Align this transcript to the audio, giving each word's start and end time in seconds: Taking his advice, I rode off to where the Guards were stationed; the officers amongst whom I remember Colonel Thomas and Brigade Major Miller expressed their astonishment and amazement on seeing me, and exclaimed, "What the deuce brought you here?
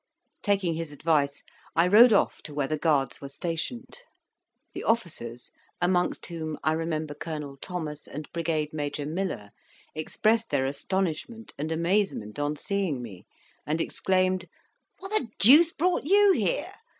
Taking 0.41 0.73
his 0.73 0.91
advice, 0.91 1.43
I 1.75 1.85
rode 1.87 2.11
off 2.11 2.41
to 2.45 2.55
where 2.55 2.65
the 2.67 2.75
Guards 2.79 3.21
were 3.21 3.29
stationed; 3.29 3.99
the 4.73 4.83
officers 4.83 5.51
amongst 5.79 6.25
whom 6.25 6.57
I 6.63 6.71
remember 6.71 7.13
Colonel 7.13 7.55
Thomas 7.57 8.07
and 8.07 8.27
Brigade 8.33 8.73
Major 8.73 9.05
Miller 9.05 9.51
expressed 9.93 10.49
their 10.49 10.65
astonishment 10.65 11.53
and 11.55 11.71
amazement 11.71 12.39
on 12.39 12.55
seeing 12.55 12.99
me, 13.03 13.27
and 13.63 13.79
exclaimed, 13.79 14.47
"What 14.97 15.09
the 15.11 15.29
deuce 15.37 15.71
brought 15.71 16.05
you 16.05 16.31
here? 16.33 16.73